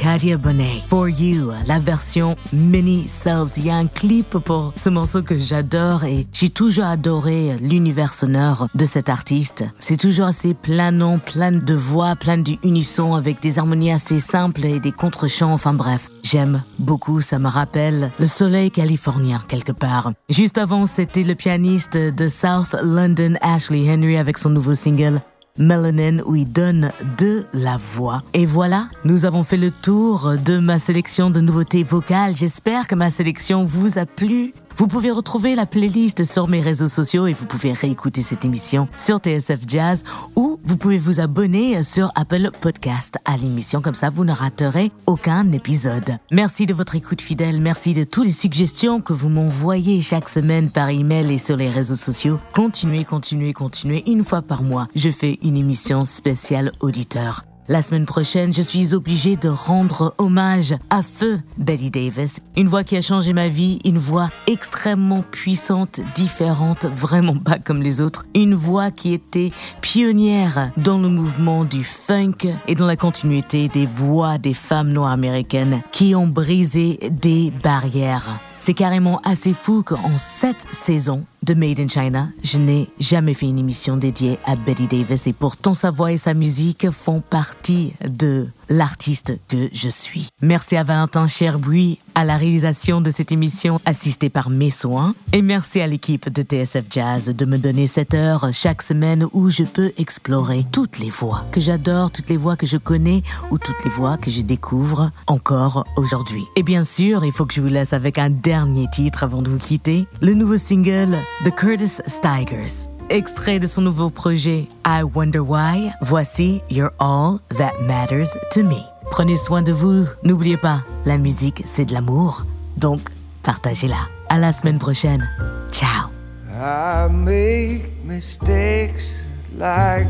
Kadia 0.08 0.38
Bonet, 0.38 0.84
For 0.88 1.10
You, 1.10 1.52
la 1.68 1.80
version 1.80 2.38
mini 2.54 3.10
subs. 3.10 3.58
Il 3.58 3.66
y 3.66 3.70
a 3.70 3.76
un 3.76 3.88
clip 3.88 4.38
pour 4.38 4.72
ce 4.78 4.90
morceau 4.90 5.22
que 5.22 5.38
j'adore 5.38 6.06
et 6.06 6.26
j'ai 6.32 6.48
toujours 6.48 6.86
adoré 6.86 7.58
l'univers 7.60 8.14
sonore 8.14 8.70
de 8.74 8.86
cet 8.86 9.10
artiste. 9.10 9.66
C'est 9.80 9.98
toujours 9.98 10.28
assez 10.28 10.54
planant, 10.54 11.20
plein 11.20 11.52
de 11.52 11.74
voix, 11.74 12.16
plein 12.16 12.38
d'unisson 12.38 13.16
avec 13.16 13.42
des 13.42 13.60
harmonies 13.60 13.92
assez 13.92 14.20
simples 14.20 14.64
et 14.64 14.80
des 14.80 14.94
contre-chants. 14.94 15.52
Enfin 15.52 15.74
bref, 15.74 16.10
J'aime 16.24 16.62
beaucoup, 16.78 17.22
ça 17.22 17.40
me 17.40 17.48
rappelle 17.48 18.12
le 18.20 18.26
soleil 18.26 18.70
californien 18.70 19.42
quelque 19.48 19.72
part. 19.72 20.12
Juste 20.30 20.58
avant, 20.58 20.86
c'était 20.86 21.24
le 21.24 21.36
pianiste 21.36 21.96
de 21.96 22.28
South 22.28 22.76
London, 22.84 23.36
Ashley 23.40 23.90
Henry, 23.90 24.18
avec 24.18 24.38
son 24.38 24.50
nouveau 24.50 24.74
single 24.74 25.22
Melanin 25.58 26.20
où 26.26 26.36
il 26.36 26.52
donne 26.52 26.92
de 27.18 27.46
la 27.54 27.78
voix. 27.78 28.22
Et 28.34 28.46
voilà, 28.46 28.90
nous 29.04 29.26
avons 29.26 29.44
fait 29.44 29.58
le 29.58 29.72
tour 29.72 30.36
de 30.44 30.58
ma 30.58 30.80
sélection 30.80 31.30
de 31.30 31.42
nouveautés 31.42 31.84
vocales. 31.84 32.36
J'espère 32.36 32.88
que 32.88 32.96
ma 32.96 33.10
sélection 33.10 33.64
vous 33.64 33.98
a 33.98 34.06
plu. 34.06 34.54
Vous 34.78 34.88
pouvez 34.88 35.10
retrouver 35.10 35.56
la 35.56 35.66
playlist 35.66 36.24
sur 36.24 36.48
mes 36.48 36.62
réseaux 36.62 36.88
sociaux 36.88 37.26
et 37.26 37.34
vous 37.34 37.48
pouvez 37.48 37.74
réécouter 37.74 38.22
cette 38.22 38.46
émission 38.46 38.88
sur 38.96 39.18
TSF 39.18 39.62
Jazz 39.66 40.04
ou 40.36 40.60
vous 40.64 40.78
pouvez 40.78 41.00
vous 41.00 41.20
abonner 41.20 41.82
sur 41.82 42.12
Apple 42.14 42.52
Podcast 42.62 43.18
à 43.26 43.38
l'émission. 43.38 43.82
Comme 43.82 43.96
ça, 43.96 44.12
vous 44.12 44.24
ne 44.24 44.32
raterez 44.32 44.92
aucun 45.08 45.52
épisode. 45.52 46.18
Merci 46.32 46.68
de 46.68 46.76
votre 46.76 46.96
écoute 46.96 47.22
fidèle. 47.22 47.60
Merci 47.60 47.96
de 47.96 48.04
toutes 48.04 48.26
les 48.26 48.32
suggestions 48.32 49.02
que 49.02 49.14
vous 49.14 49.30
m'envoyez 49.30 50.00
chaque 50.02 50.30
semaine 50.30 50.70
par 50.70 50.90
email 50.90 51.34
et 51.34 51.40
sur 51.40 51.58
les 51.58 51.72
réseaux 51.72 51.96
sociaux. 51.96 52.40
Continuez, 52.54 53.04
continuez, 53.04 53.54
continuez. 53.54 54.04
Une 54.06 54.24
fois 54.24 54.44
par 54.44 54.62
mois, 54.62 54.88
je 54.94 55.10
fais 55.10 55.40
une 55.42 55.58
émission 55.58 56.04
spéciale 56.04 56.72
auditeur. 56.82 57.47
La 57.70 57.82
semaine 57.82 58.06
prochaine, 58.06 58.54
je 58.54 58.62
suis 58.62 58.94
obligée 58.94 59.36
de 59.36 59.50
rendre 59.50 60.14
hommage 60.20 60.74
à 60.90 61.04
feu 61.04 61.42
Betty 61.58 61.92
Davis, 61.92 62.40
une 62.56 62.70
voix 62.70 62.86
qui 62.86 62.96
a 62.96 63.02
changé 63.02 63.34
ma 63.34 63.50
vie, 63.50 63.80
une 63.84 63.98
voix 63.98 64.30
extrêmement 64.48 65.22
puissante, 65.22 66.00
différente, 66.16 66.86
vraiment 66.86 67.36
pas 67.36 67.60
comme 67.60 67.82
les 67.82 68.00
autres, 68.00 68.26
une 68.34 68.56
voix 68.56 68.90
qui 68.90 69.14
était 69.14 69.52
pionnière 69.82 70.72
dans 70.78 70.98
le 70.98 71.10
mouvement 71.10 71.66
du 71.66 71.84
funk 71.84 72.48
et 72.70 72.76
dans 72.76 72.88
la 72.88 72.96
continuité 72.96 73.68
des 73.68 73.86
voix 73.86 74.38
des 74.38 74.54
femmes 74.54 74.94
noires 74.94 75.12
américaines 75.12 75.82
qui 75.92 76.16
ont 76.16 76.28
brisé 76.28 77.00
des 77.12 77.52
barrières. 77.64 78.40
C'est 78.60 78.74
carrément 78.74 79.20
assez 79.26 79.54
fou 79.54 79.84
qu'en 79.84 80.18
sept 80.18 80.66
saisons 80.72 81.26
de 81.48 81.54
Made 81.54 81.80
in 81.80 81.88
China, 81.88 82.30
je 82.44 82.58
n'ai 82.58 82.90
jamais 83.00 83.34
fait 83.34 83.48
une 83.48 83.58
émission 83.58 83.96
dédiée 83.96 84.38
à 84.46 84.58
Betty 84.58 84.88
Davis 84.88 85.28
et 85.28 85.34
pourtant 85.34 85.74
sa 85.74 85.92
voix 85.92 86.12
et 86.12 86.18
sa 86.18 86.34
musique 86.34 86.90
font 86.92 87.22
partie 87.22 87.94
de 88.06 88.48
l'artiste 88.70 89.40
que 89.48 89.70
je 89.74 89.90
suis. 89.90 90.30
Merci 90.42 90.76
à 90.76 90.84
Valentin 90.84 91.28
Cherbuis 91.28 92.00
à 92.16 92.26
la 92.26 92.38
réalisation 92.38 93.02
de 93.02 93.10
cette 93.10 93.32
émission 93.32 93.80
assistée 93.86 94.30
par 94.30 94.50
mes 94.50 94.72
soins 94.72 95.14
et 95.34 95.42
merci 95.42 95.82
à 95.82 95.88
l'équipe 95.88 96.30
de 96.30 96.42
TSF 96.42 96.86
Jazz 96.90 97.36
de 97.36 97.46
me 97.46 97.58
donner 97.58 97.88
cette 97.88 98.14
heure 98.14 98.48
chaque 98.52 98.82
semaine 98.82 99.28
où 99.34 99.50
je 99.50 99.64
peux 99.64 99.92
explorer 99.98 100.66
toutes 100.72 101.00
les 101.00 101.10
voix 101.10 101.46
que 101.52 101.62
j'adore, 101.62 102.12
toutes 102.12 102.30
les 102.30 102.38
voix 102.38 102.56
que 102.56 102.66
je 102.66 102.78
connais 102.78 103.22
ou 103.52 103.58
toutes 103.58 103.84
les 103.84 103.92
voix 103.92 104.18
que 104.18 104.32
je 104.32 104.42
découvre 104.42 105.12
encore 105.28 105.86
aujourd'hui. 105.96 106.44
Et 106.56 106.64
bien 106.64 106.84
sûr, 106.84 107.24
il 107.24 107.32
faut 107.32 107.46
que 107.46 107.54
je 107.54 107.62
vous 107.62 107.68
laisse 107.68 107.94
avec 107.94 108.18
un 108.18 108.30
dernier 108.30 108.88
titre 108.90 109.24
avant 109.24 109.42
de 109.42 109.50
vous 109.50 109.60
quitter, 109.60 110.08
le 110.22 110.34
nouveau 110.34 110.58
single 110.58 111.18
de 111.46 111.50
Curtis 111.50 112.02
Stigers. 112.08 112.97
Extrait 113.10 113.60
de 113.60 113.68
son 113.68 113.82
nouveau 113.82 114.10
projet 114.10 114.68
I 114.86 115.02
Wonder 115.16 115.40
Why, 115.40 115.92
voici 116.02 116.62
You're 116.70 116.92
All 117.00 117.40
That 117.58 117.72
Matters 117.88 118.38
to 118.52 118.64
Me. 118.64 118.82
Prenez 119.12 119.38
soin 119.38 119.62
de 119.62 119.72
vous, 119.72 120.06
n'oubliez 120.24 120.58
pas, 120.58 120.84
la 121.06 121.18
musique 121.18 121.64
c'est 121.66 121.86
de 121.86 121.94
l'amour, 121.94 122.46
donc 122.76 123.00
partagez-la. 123.44 124.10
À 124.28 124.38
la 124.38 124.52
semaine 124.52 124.78
prochaine. 124.78 125.26
Ciao. 125.72 126.10
I 126.52 127.08
make 127.10 127.84
mistakes 128.04 129.14
like. 129.58 130.08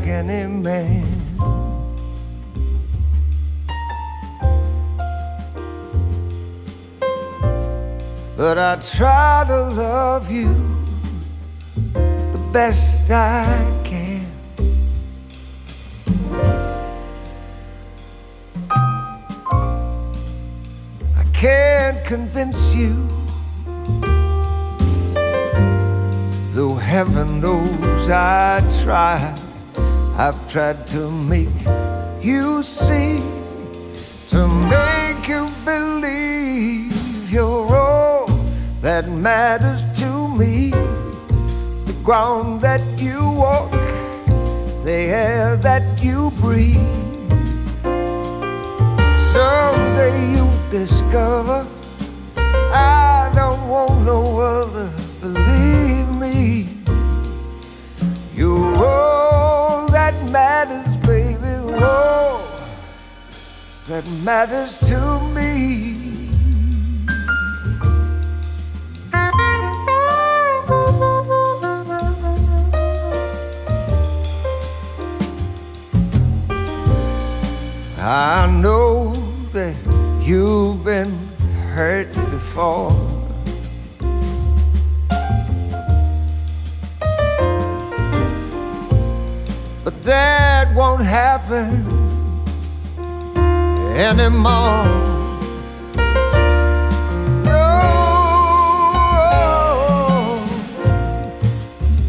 But 8.36 8.58
I 8.58 8.76
try 8.82 9.44
to 9.46 9.70
love 9.74 10.30
you 10.32 10.48
best 12.52 13.10
I 13.10 13.44
can. 13.84 14.26
I 21.16 21.24
can't 21.32 22.04
convince 22.04 22.72
you. 22.72 23.06
Though 26.54 26.74
heaven 26.74 27.40
knows 27.40 28.08
I 28.08 28.60
try, 28.82 29.34
I've 30.16 30.50
tried 30.50 30.86
to 30.88 31.10
make 31.10 31.48
you 32.22 32.62
see, 32.62 33.18
to 34.30 34.48
make 34.48 35.28
you 35.28 35.48
believe 35.64 37.30
you're 37.30 37.74
all 37.74 38.26
that 38.80 39.08
matters 39.08 39.82
to 40.00 40.28
me. 40.36 40.67
Ground 42.08 42.62
that 42.62 42.80
you 42.96 43.20
walk, 43.32 43.70
the 44.82 44.98
air 45.12 45.56
that 45.56 46.02
you 46.02 46.30
breathe. 46.40 46.80
Someday 49.20 50.16
you 50.32 50.48
discover 50.70 51.66
I 52.34 53.30
don't 53.34 53.68
want 53.68 54.06
no 54.06 54.38
other. 54.38 54.90
Believe 55.20 56.08
me, 56.16 56.68
you're 58.34 58.74
all 58.78 59.86
that 59.90 60.14
matters, 60.30 60.96
baby. 61.06 61.56
All 61.84 62.42
that 63.86 64.08
matters 64.24 64.78
to 64.88 65.20
me. 65.34 66.07
I 78.00 78.48
know 78.48 79.12
that 79.52 79.74
you've 80.22 80.84
been 80.84 81.10
hurt 81.74 82.12
before. 82.30 82.92
But 89.82 90.00
that 90.04 90.72
won't 90.76 91.02
happen 91.02 91.84
anymore. 93.96 94.86
No, 97.42 97.58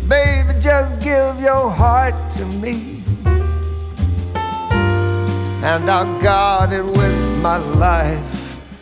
baby, 0.07 0.53
just 0.61 1.01
give 1.01 1.41
your 1.41 1.71
heart 1.71 2.13
to 2.33 2.45
me 2.45 2.88
and 5.61 5.89
I'll 5.89 6.21
guard 6.21 6.71
it 6.71 6.85
with 6.85 7.41
my 7.41 7.57
life. 7.57 8.23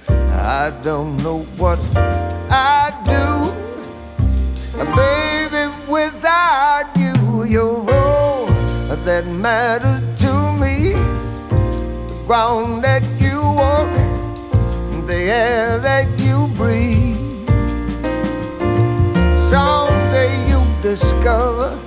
I 0.09 0.71
don't 0.83 1.17
know 1.23 1.39
what 1.57 1.79
I'd 2.49 2.95
do, 3.05 3.51
baby, 4.95 5.73
without 5.91 6.85
you. 6.95 7.43
You're 7.45 7.91
all 7.91 8.45
that 9.05 9.25
matters 9.25 10.01
to 10.21 10.31
me. 10.61 10.93
The 10.93 12.23
ground 12.27 12.83
that 12.83 13.03
you 13.19 13.41
walk, 13.41 13.89
the 15.07 15.15
air 15.15 15.79
that 15.79 16.07
you 16.19 16.47
breathe. 16.55 17.17
Someday 19.49 20.47
you 20.49 20.61
discover 20.83 21.86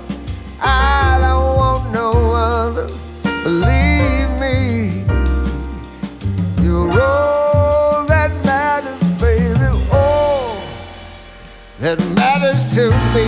that 11.81 11.97
matters 12.15 12.75
to 12.75 12.91
me. 13.15 13.27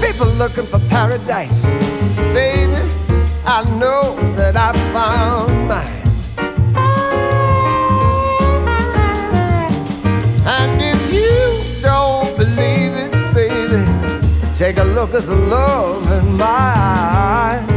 People 0.00 0.26
looking 0.34 0.66
for 0.66 0.80
paradise 0.88 1.61
look 15.02 15.14
at 15.14 15.26
the 15.26 15.34
love 15.34 16.12
in 16.12 16.36
my 16.36 16.46
eyes. 16.46 17.71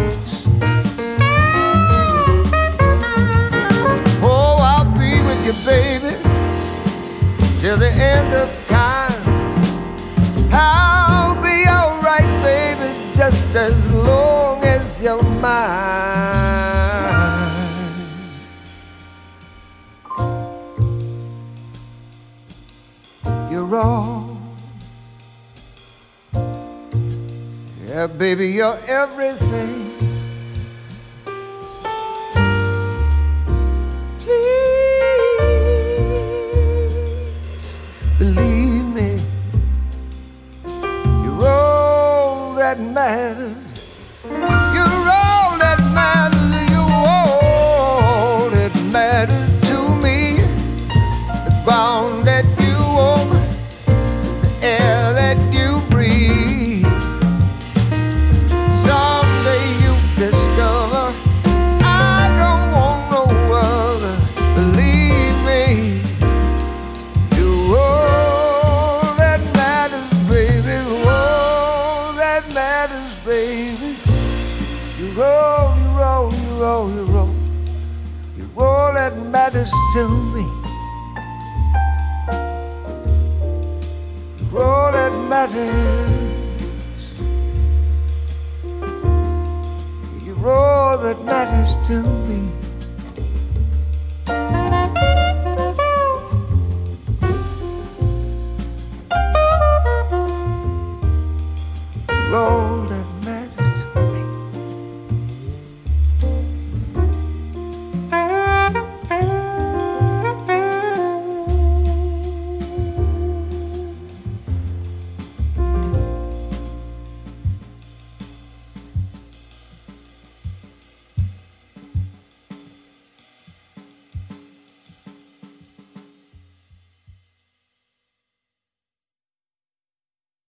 Baby, 28.17 28.47
you're 28.47 28.77
everything. 28.87 29.84